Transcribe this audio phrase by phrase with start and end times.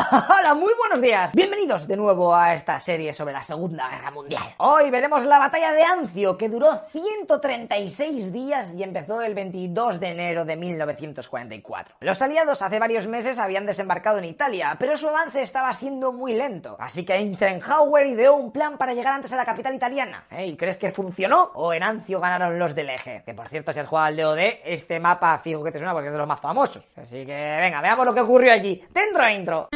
[0.00, 1.34] Hola, muy buenos días.
[1.34, 4.42] Bienvenidos de nuevo a esta serie sobre la Segunda Guerra Mundial.
[4.56, 10.08] Hoy veremos la batalla de Anzio, que duró 136 días y empezó el 22 de
[10.08, 11.96] enero de 1944.
[12.00, 16.34] Los aliados hace varios meses habían desembarcado en Italia, pero su avance estaba siendo muy
[16.34, 16.76] lento.
[16.78, 20.24] Así que Eisenhower ideó un plan para llegar antes a la capital italiana.
[20.30, 20.46] ¿Eh?
[20.46, 21.50] ¿Y crees que funcionó?
[21.54, 23.22] ¿O en Anzio ganaron los del eje?
[23.26, 26.08] Que por cierto, si has jugado al DOD, este mapa fijo que te suena porque
[26.08, 26.84] es de los más famosos.
[26.96, 28.82] Así que venga, veamos lo que ocurrió allí.
[28.90, 29.68] Dentro intro.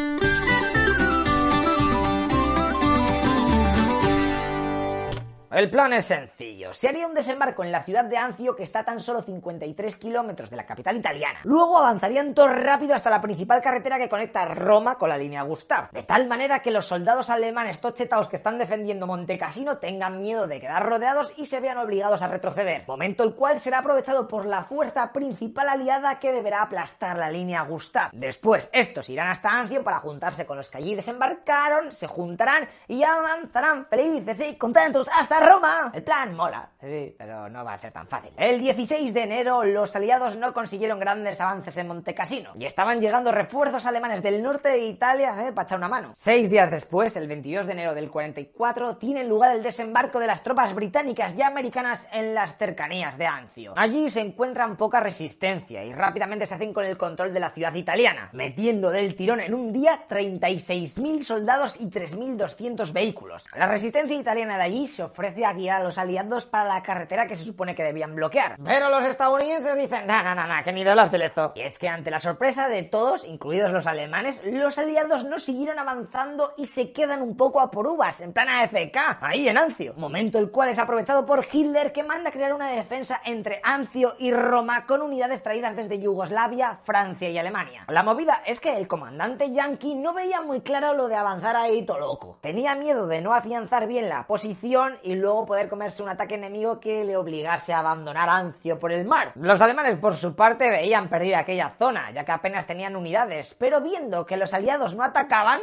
[5.55, 6.75] El plan es sencillo.
[6.75, 9.95] Se haría un desembarco en la ciudad de Anzio, que está a tan solo 53
[9.95, 11.39] kilómetros de la capital italiana.
[11.45, 15.93] Luego avanzarían todo rápido hasta la principal carretera que conecta Roma con la línea Gustav.
[15.93, 20.49] De tal manera que los soldados alemanes tochetaos que están defendiendo Monte Cassino tengan miedo
[20.49, 22.83] de quedar rodeados y se vean obligados a retroceder.
[22.89, 27.63] Momento el cual será aprovechado por la fuerza principal aliada que deberá aplastar la línea
[27.63, 28.11] Gustav.
[28.13, 33.05] Después, estos irán hasta Anzio para juntarse con los que allí desembarcaron, se juntarán y
[33.05, 35.91] avanzarán felices y contentos hasta Roma.
[35.93, 38.33] El plan mola, sí, pero no va a ser tan fácil.
[38.37, 43.31] El 16 de enero los aliados no consiguieron grandes avances en Montecassino y estaban llegando
[43.31, 46.13] refuerzos alemanes del norte de Italia eh, para echar una mano.
[46.15, 50.43] Seis días después, el 22 de enero del 44, tiene lugar el desembarco de las
[50.43, 53.75] tropas británicas y americanas en las cercanías de Anzio.
[53.77, 57.75] Allí se encuentran poca resistencia y rápidamente se hacen con el control de la ciudad
[57.75, 63.45] italiana, metiendo del tirón en un día 36.000 soldados y 3.200 vehículos.
[63.55, 67.27] La resistencia italiana de allí se ofrece a guiar a los aliados para la carretera
[67.27, 68.57] que se supone que debían bloquear.
[68.63, 71.53] Pero los estadounidenses dicen, no, no, no, que ni de las de lezo.
[71.55, 75.79] Y es que ante la sorpresa de todos, incluidos los alemanes, los aliados no siguieron
[75.79, 79.95] avanzando y se quedan un poco a por uvas, en plan AFK, ahí en Anzio.
[79.97, 84.33] Momento el cual es aprovechado por Hitler que manda crear una defensa entre Anzio y
[84.33, 87.85] Roma con unidades traídas desde Yugoslavia, Francia y Alemania.
[87.89, 91.85] La movida es que el comandante yankee no veía muy claro lo de avanzar ahí
[91.85, 92.39] todo loco.
[92.41, 96.79] Tenía miedo de no afianzar bien la posición y luego poder comerse un ataque enemigo
[96.79, 99.33] que le obligase a abandonar Anzio por el mar.
[99.37, 103.81] Los alemanes, por su parte, veían perder aquella zona, ya que apenas tenían unidades, pero
[103.81, 105.61] viendo que los aliados no atacaban,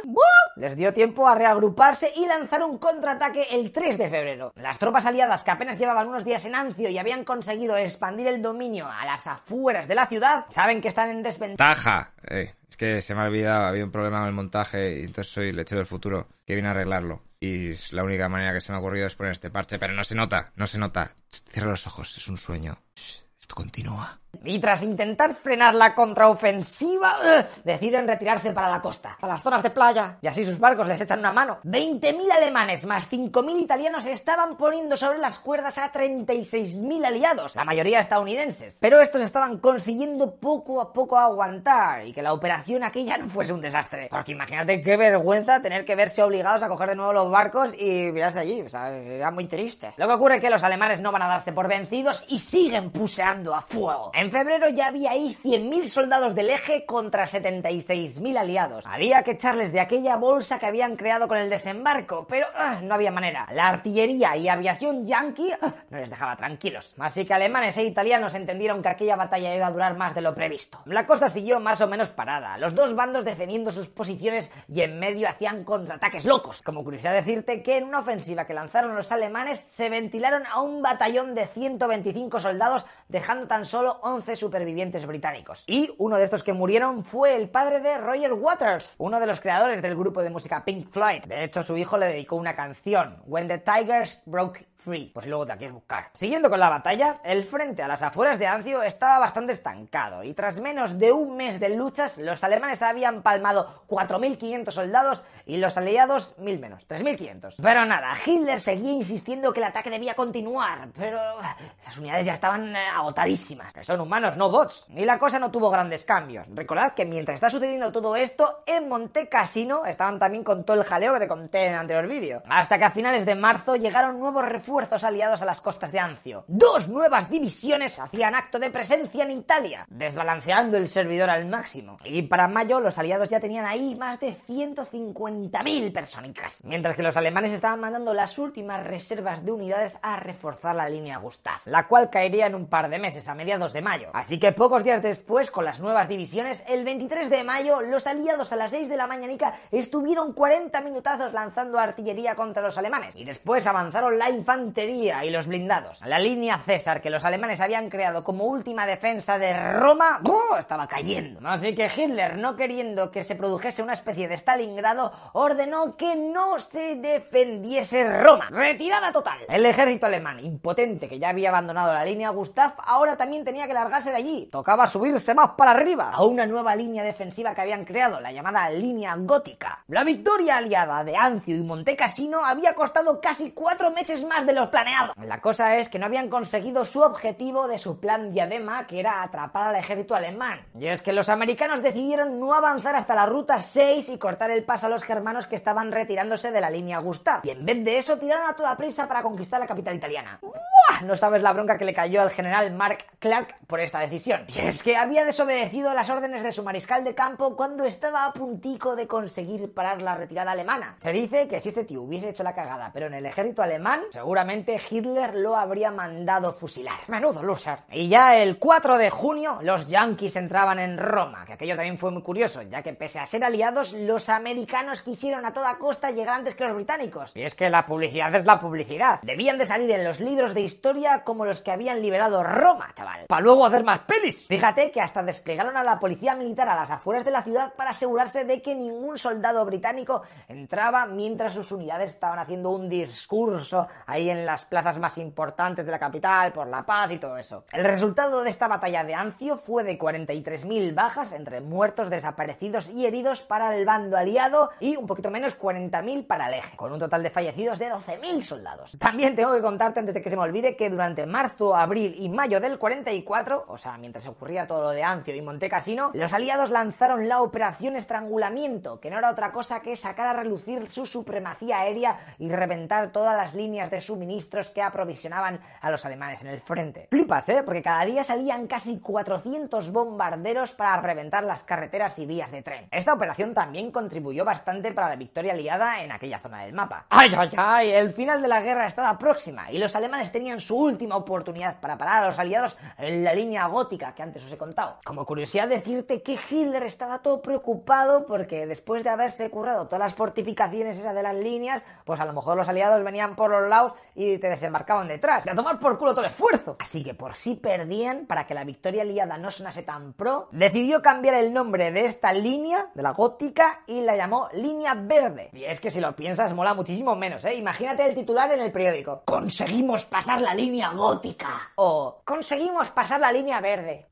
[0.56, 4.52] les dio tiempo a reagruparse y lanzar un contraataque el 3 de febrero.
[4.56, 8.42] Las tropas aliadas, que apenas llevaban unos días en Anzio y habían conseguido expandir el
[8.42, 12.10] dominio a las afueras de la ciudad, saben que están en desventaja.
[12.28, 15.32] Eh, es que se me ha olvidado, había un problema en el montaje y entonces
[15.32, 17.20] soy lechero del futuro que viene a arreglarlo.
[17.42, 20.04] Y la única manera que se me ha ocurrido es poner este parche, pero no
[20.04, 21.16] se nota, no se nota.
[21.50, 22.78] Cierra los ojos, es un sueño.
[22.94, 24.21] esto continúa.
[24.44, 29.62] Y tras intentar frenar la contraofensiva, ugh, deciden retirarse para la costa, a las zonas
[29.62, 31.58] de playa, y así sus barcos les echan una mano.
[31.64, 38.00] 20.000 alemanes más 5.000 italianos estaban poniendo sobre las cuerdas a 36.000 aliados, la mayoría
[38.00, 38.78] estadounidenses.
[38.80, 43.52] Pero estos estaban consiguiendo poco a poco aguantar y que la operación aquella no fuese
[43.52, 44.08] un desastre.
[44.10, 48.10] Porque imagínate qué vergüenza tener que verse obligados a coger de nuevo los barcos y
[48.10, 49.92] mirarse allí, o sea, era muy triste.
[49.96, 52.90] Lo que ocurre es que los alemanes no van a darse por vencidos y siguen
[52.90, 54.10] puseando a fuego.
[54.22, 58.86] En febrero ya había ahí 100.000 soldados del eje contra 76.000 aliados.
[58.86, 62.94] Había que echarles de aquella bolsa que habían creado con el desembarco, pero uh, no
[62.94, 63.48] había manera.
[63.52, 66.94] La artillería y aviación yankee uh, no les dejaba tranquilos.
[67.00, 70.36] Así que alemanes e italianos entendieron que aquella batalla iba a durar más de lo
[70.36, 70.78] previsto.
[70.84, 75.00] La cosa siguió más o menos parada, los dos bandos defendiendo sus posiciones y en
[75.00, 76.62] medio hacían contraataques locos.
[76.62, 80.80] Como curiosidad decirte que en una ofensiva que lanzaron los alemanes se ventilaron a un
[80.80, 85.64] batallón de 125 soldados dejando tan solo 11 supervivientes británicos.
[85.66, 89.40] Y uno de estos que murieron fue el padre de Roger Waters, uno de los
[89.40, 91.24] creadores del grupo de música Pink Floyd.
[91.24, 95.46] De hecho, su hijo le dedicó una canción, When the Tigers Broke Free, pues luego
[95.46, 96.10] te quieres buscar.
[96.12, 100.34] Siguiendo con la batalla, el frente a las afueras de Anzio estaba bastante estancado y
[100.34, 105.76] tras menos de un mes de luchas, los alemanes habían palmado 4.500 soldados y los
[105.76, 107.54] aliados 1.000 menos, 3.500.
[107.62, 112.74] Pero nada, Hitler seguía insistiendo que el ataque debía continuar, pero las unidades ya estaban
[112.74, 114.86] eh, agotadísimas, que son humanos, no bots.
[114.88, 116.48] Y la cosa no tuvo grandes cambios.
[116.52, 120.84] Recordad que mientras está sucediendo todo esto, en Monte Cassino estaban también con todo el
[120.84, 122.42] jaleo que te conté en el anterior vídeo.
[122.48, 124.71] Hasta que a finales de marzo llegaron nuevos refuerzos
[125.02, 126.44] aliados a las costas de Anzio.
[126.48, 131.98] Dos nuevas divisiones hacían acto de presencia en Italia, desbalanceando el servidor al máximo.
[132.04, 137.16] Y para mayo los aliados ya tenían ahí más de 150.000 personicas, mientras que los
[137.16, 142.08] alemanes estaban mandando las últimas reservas de unidades a reforzar la línea Gustav, la cual
[142.10, 144.08] caería en un par de meses, a mediados de mayo.
[144.14, 148.52] Así que pocos días después, con las nuevas divisiones, el 23 de mayo, los aliados
[148.52, 153.24] a las 6 de la mañanica estuvieron 40 minutazos lanzando artillería contra los alemanes, y
[153.24, 156.00] después avanzaron la infantería infantería y los blindados.
[156.02, 160.20] La línea César que los alemanes habían creado como última defensa de Roma
[160.58, 161.40] estaba cayendo.
[161.48, 166.60] Así que Hitler, no queriendo que se produjese una especie de Stalingrado, ordenó que no
[166.60, 168.48] se defendiese Roma.
[168.50, 169.38] Retirada total.
[169.48, 173.74] El ejército alemán, impotente que ya había abandonado la línea Gustav, ahora también tenía que
[173.74, 174.48] largarse de allí.
[174.52, 178.70] Tocaba subirse más para arriba a una nueva línea defensiva que habían creado, la llamada
[178.70, 179.82] línea gótica.
[179.88, 184.68] La victoria aliada de Anzio y Montecassino había costado casi cuatro meses más de los
[184.68, 185.16] planeados.
[185.18, 189.22] La cosa es que no habían conseguido su objetivo de su plan diadema, que era
[189.22, 190.60] atrapar al ejército alemán.
[190.78, 194.64] Y es que los americanos decidieron no avanzar hasta la ruta 6 y cortar el
[194.64, 197.40] paso a los germanos que estaban retirándose de la línea Gustav.
[197.44, 200.38] Y en vez de eso tiraron a toda prisa para conquistar la capital italiana.
[200.42, 201.02] ¡Buah!
[201.04, 204.44] No sabes la bronca que le cayó al general Mark Clark por esta decisión.
[204.48, 208.32] Y es que había desobedecido las órdenes de su mariscal de campo cuando estaba a
[208.32, 210.94] puntico de conseguir parar la retirada alemana.
[210.98, 214.02] Se dice que si este tío hubiese hecho la cagada, pero en el ejército alemán,
[214.10, 214.41] seguramente
[214.90, 217.00] Hitler lo habría mandado fusilar.
[217.08, 217.80] Menudo loser.
[217.90, 222.10] Y ya el 4 de junio, los yankees entraban en Roma, que aquello también fue
[222.10, 226.36] muy curioso, ya que pese a ser aliados, los americanos quisieron a toda costa llegar
[226.36, 227.36] antes que los británicos.
[227.36, 229.20] Y es que la publicidad es la publicidad.
[229.22, 233.26] Debían de salir en los libros de historia como los que habían liberado Roma, chaval.
[233.26, 234.46] Para luego hacer más pelis.
[234.46, 237.90] Fíjate que hasta desplegaron a la policía militar a las afueras de la ciudad para
[237.90, 244.30] asegurarse de que ningún soldado británico entraba mientras sus unidades estaban haciendo un discurso ahí
[244.32, 247.64] en las plazas más importantes de la capital por la paz y todo eso.
[247.72, 253.06] El resultado de esta batalla de Anzio fue de 43.000 bajas entre muertos, desaparecidos y
[253.06, 256.98] heridos para el bando aliado y un poquito menos 40.000 para el eje, con un
[256.98, 258.96] total de fallecidos de 12.000 soldados.
[258.98, 262.28] También tengo que contarte antes de que se me olvide que durante marzo, abril y
[262.28, 266.70] mayo del 44, o sea, mientras ocurría todo lo de Anzio y Montecassino, los aliados
[266.70, 271.80] lanzaron la operación Estrangulamiento, que no era otra cosa que sacar a relucir su supremacía
[271.80, 276.60] aérea y reventar todas las líneas de suministros que aprovisionaban a los alemanes en el
[276.60, 277.08] frente.
[277.10, 277.62] Flipas, ¿eh?
[277.64, 282.88] Porque cada día salían casi 400 bombarderos para reventar las carreteras y vías de tren.
[282.90, 287.06] Esta operación también contribuyó bastante para la victoria aliada en aquella zona del mapa.
[287.08, 287.90] ¡Ay, ay, ay!
[287.92, 291.96] El final de la guerra estaba próxima y los alemanes tenían su última oportunidad para
[291.96, 294.98] parar a los aliados en la línea gótica que antes os he contado.
[295.04, 300.14] Como curiosidad decirte que Hitler estaba todo preocupado porque después de haberse currado todas las
[300.14, 303.94] fortificaciones esas de las líneas, pues a lo mejor los aliados venían por los lados
[304.14, 305.46] y te desembarcaban detrás.
[305.48, 306.76] A tomar por culo todo el esfuerzo.
[306.78, 311.02] Así que por si perdían, para que la victoria aliada no sonase tan pro, decidió
[311.02, 315.50] cambiar el nombre de esta línea, de la gótica, y la llamó Línea Verde.
[315.52, 317.54] Y es que si lo piensas, mola muchísimo menos, ¿eh?
[317.54, 319.22] Imagínate el titular en el periódico.
[319.24, 321.72] Conseguimos pasar la línea gótica.
[321.76, 324.08] O conseguimos pasar la línea verde.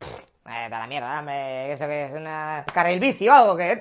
[0.50, 3.79] Eh, da la mierda, dame eso que es una carril bici o algo que...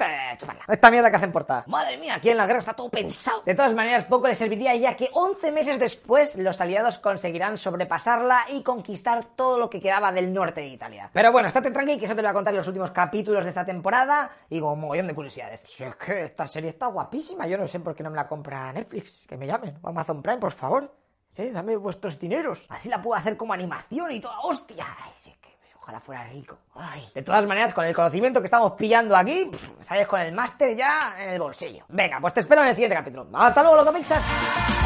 [0.68, 1.64] Esta mierda que hacen portada.
[1.68, 3.42] Madre mía, aquí en la guerra está todo pensado.
[3.44, 8.46] De todas maneras, poco le serviría ya que 11 meses después los aliados conseguirán sobrepasarla
[8.50, 11.10] y conquistar todo lo que quedaba del norte de Italia.
[11.12, 13.44] Pero bueno, estate tranquilo que eso te lo voy a contar en los últimos capítulos
[13.44, 15.62] de esta temporada y con un mogollón de curiosidades.
[15.62, 18.28] Si es que esta serie está guapísima, yo no sé por qué no me la
[18.28, 19.26] compra Netflix.
[19.28, 20.94] Que me llamen, o Amazon Prime, por favor.
[21.36, 22.66] Eh, dame vuestros dineros.
[22.70, 24.86] Así la puedo hacer como animación y toda hostia.
[25.00, 25.34] Ay, sí,
[25.82, 26.58] ojalá fuera rico.
[26.76, 27.10] Ay.
[27.14, 29.50] De todas maneras, con el conocimiento que estamos pillando aquí,
[29.82, 31.86] sales con el máster ya en el bolsillo.
[31.90, 33.28] Venga, pues te espero en el siguiente capítulo.
[33.34, 34.79] Hasta luego, loco mixtas.